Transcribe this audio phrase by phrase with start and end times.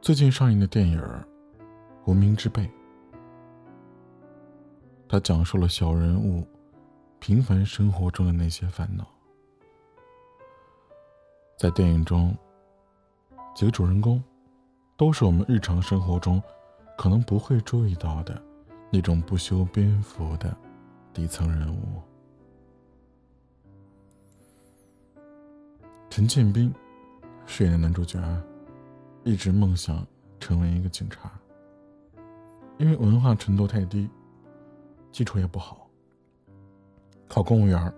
[0.00, 0.98] 最近上映的电影
[2.06, 2.62] 《无名之辈》，
[5.08, 6.44] 它讲述了小人物
[7.20, 9.06] 平凡生活中的那些烦恼。
[11.56, 12.34] 在电影中，
[13.54, 14.20] 几个主人公
[14.96, 16.42] 都是我们日常生活中
[16.96, 18.42] 可能不会注意到的
[18.90, 20.56] 那种不修边幅的
[21.12, 22.02] 底层人物。
[26.10, 26.74] 陈建斌
[27.46, 28.20] 饰演的男主角。
[29.22, 30.04] 一直梦想
[30.40, 31.30] 成为一个警察，
[32.78, 34.08] 因为文化程度太低，
[35.12, 35.86] 基础也不好。
[37.28, 37.92] 考公务员，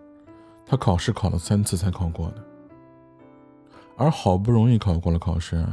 [0.66, 2.44] 他考试考了三次才考过的，
[3.96, 5.64] 而好不容易考过了考试，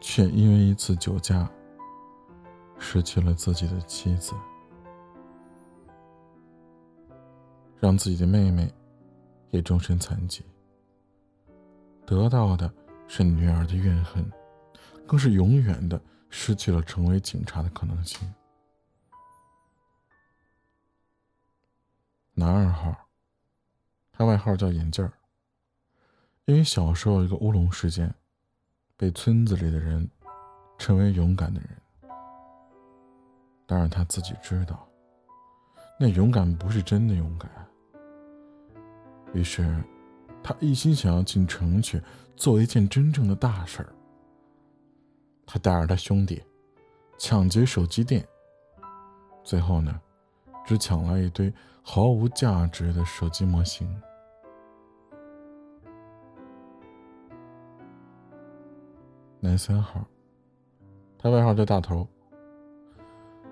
[0.00, 1.50] 却因为一次酒驾，
[2.78, 4.32] 失去了自己的妻子，
[7.80, 8.72] 让自己的妹妹
[9.50, 10.44] 也终身残疾，
[12.06, 12.72] 得到的。
[13.08, 14.28] 是女儿的怨恨，
[15.06, 18.28] 更是永远的失去了成为警察的可能性。
[22.34, 22.92] 男二号，
[24.10, 25.12] 他外号叫眼镜儿，
[26.46, 28.12] 因为小时候一个乌龙事件，
[28.96, 30.10] 被村子里的人
[30.78, 31.70] 称为勇敢的人。
[33.66, 34.84] 当然他自己知道，
[35.96, 37.48] 那勇敢不是真的勇敢。
[39.32, 39.80] 于是。
[40.48, 42.00] 他一心想要进城去
[42.36, 43.92] 做一件真正的大事儿。
[45.44, 46.40] 他带着他兄弟
[47.18, 48.24] 抢劫手机店，
[49.42, 50.00] 最后呢，
[50.64, 54.00] 只抢了一堆毫无价值的手机模型。
[59.40, 60.06] 男三号，
[61.18, 62.06] 他外号叫大头。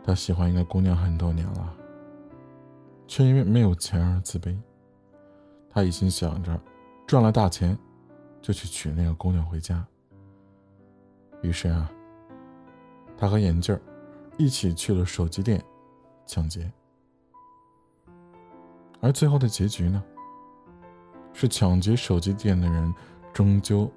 [0.04, 1.74] 他喜欢一个姑娘很多年了，
[3.08, 4.56] 却因为没有钱而自卑。
[5.68, 6.56] 他一心想着。
[7.06, 7.76] 赚了大钱，
[8.40, 9.86] 就去娶那个姑娘回家。
[11.42, 11.90] 于是啊，
[13.16, 13.78] 他和眼镜
[14.38, 15.62] 一起去了手机店
[16.26, 16.72] 抢劫。
[19.00, 20.02] 而最后的结局呢，
[21.34, 22.92] 是抢劫手机店的人
[23.32, 23.90] 终究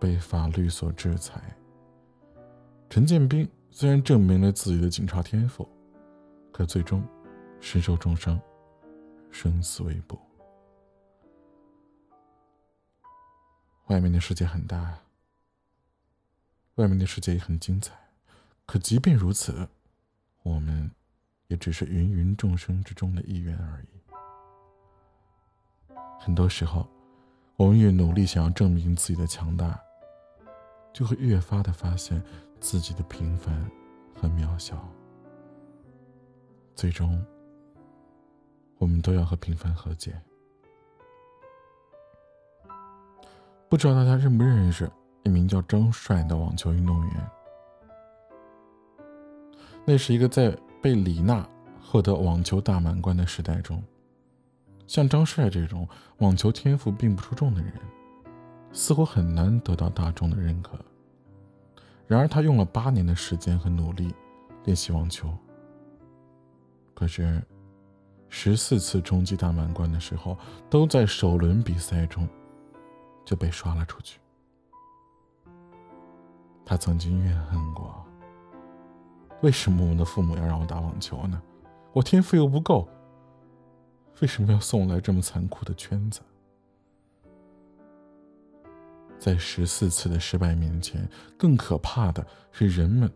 [0.00, 1.40] 被法律所制裁。
[2.90, 5.68] 陈建斌虽然证明了自己的警察天赋，
[6.50, 7.06] 可最终
[7.60, 8.40] 身受重伤，
[9.30, 10.18] 生死未卜。
[13.88, 14.98] 外面的世界很大，
[16.74, 17.94] 外面的世界也很精彩，
[18.66, 19.66] 可即便如此，
[20.42, 20.90] 我们
[21.46, 23.88] 也只是芸芸众生之中的一员而已。
[26.20, 26.86] 很多时候，
[27.56, 29.80] 我们越努力想要证明自己的强大，
[30.92, 32.22] 就会越发的发现
[32.60, 33.70] 自己的平凡
[34.14, 34.86] 和渺小。
[36.74, 37.24] 最终，
[38.76, 40.20] 我们都要和平凡和解。
[43.68, 44.90] 不知道大家认不认识
[45.24, 47.30] 一名叫张帅的网球运动员？
[49.84, 51.46] 那是一个在被李娜
[51.82, 53.82] 获得网球大满贯的时代中，
[54.86, 55.86] 像张帅这种
[56.18, 57.72] 网球天赋并不出众的人，
[58.72, 60.78] 似乎很难得到大众的认可。
[62.06, 64.14] 然而，他用了八年的时间和努力
[64.64, 65.30] 练习网球，
[66.94, 67.42] 可是
[68.30, 70.38] 十四次冲击大满贯的时候，
[70.70, 72.26] 都在首轮比赛中。
[73.28, 74.18] 就被刷了出去。
[76.64, 78.02] 他曾经怨恨过：
[79.42, 81.42] 为什么我的父母要让我打网球呢？
[81.92, 82.88] 我天赋又不够，
[84.22, 86.22] 为什么要送来这么残酷的圈子？
[89.18, 91.06] 在十四次的失败面前，
[91.36, 93.12] 更可怕的是人们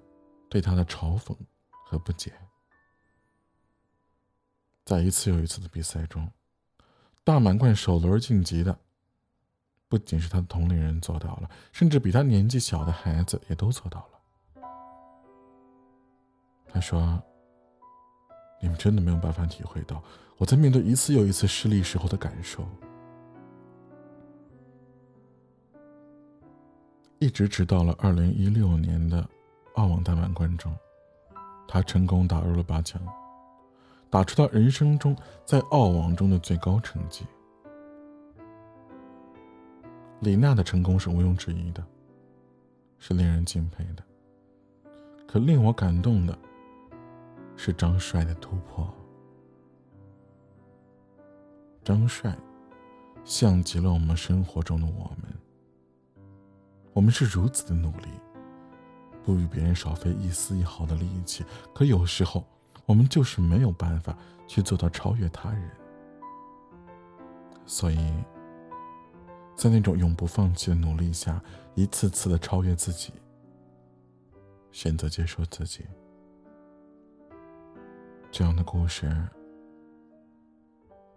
[0.51, 1.35] 对他的嘲讽
[1.87, 2.31] 和不解。
[4.85, 6.31] 在一次又一次的比赛中，
[7.25, 8.79] 大满贯首轮晋级的。
[9.93, 14.65] 不仅是他的同龄人做到了，甚至比他年纪小的孩子也都做到了。
[16.67, 17.23] 他说
[18.59, 20.03] ：“你们真的没有办法体会到
[20.39, 22.67] 我在面对一次又一次失利时候的感受。”
[27.21, 29.29] 一直直到了二零一六年的
[29.75, 30.75] 澳网大满贯中，
[31.69, 32.99] 他成功打入了八强，
[34.09, 35.15] 打出他人生中
[35.45, 37.27] 在澳网中的最高成绩。
[40.23, 41.85] 李娜的成功是毋庸置疑的，
[43.01, 44.05] 是令人敬佩的。
[45.27, 46.39] 可令我感动的
[47.57, 48.89] 是张帅的突破。
[51.83, 52.39] 张帅
[53.25, 55.35] 像极了我们生活中的我们，
[56.93, 58.07] 我们是如此的努力，
[59.25, 62.47] 不与别人少费一丝一毫的力气，可有时候
[62.87, 64.17] 我们就是没有办法
[64.47, 65.69] 去做到超越他人，
[67.67, 67.99] 所以。
[69.57, 71.43] 在那种永不放弃的努力下，
[71.75, 73.13] 一次次的超越自己，
[74.73, 75.87] 选择接受自己。
[78.31, 79.29] 这样的故事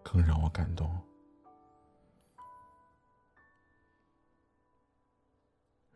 [0.03, 0.95] 更让我感动。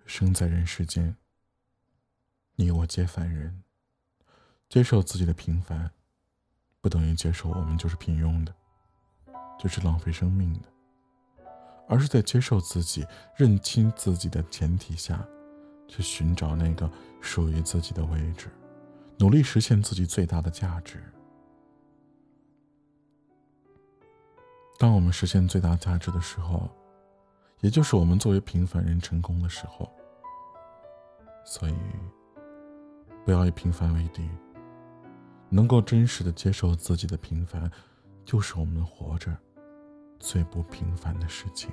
[0.06, 1.16] 生在人世间，
[2.56, 3.64] 你我皆凡人。
[4.68, 5.92] 接受自己的平凡，
[6.80, 8.56] 不等于接受我们就是平庸的，
[9.60, 10.72] 就是浪费生命的，
[11.90, 13.06] 而是在接受自己、
[13.36, 15.28] 认清自己的前提下，
[15.88, 16.90] 去寻找那个
[17.20, 18.48] 属于自己的位置。
[19.18, 21.04] 努力实现自己最大的价值。
[24.78, 26.70] 当我们实现最大价值的时候，
[27.60, 29.92] 也就是我们作为平凡人成功的时候。
[31.44, 31.76] 所以，
[33.26, 34.30] 不要以平凡为敌。
[35.50, 37.70] 能够真实的接受自己的平凡，
[38.24, 39.36] 就是我们活着
[40.20, 41.72] 最不平凡的事情。